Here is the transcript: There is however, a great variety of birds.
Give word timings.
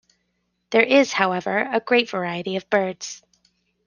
There 0.71 0.81
is 0.81 1.13
however, 1.13 1.59
a 1.71 1.79
great 1.79 2.09
variety 2.09 2.55
of 2.55 2.67
birds. 2.71 3.21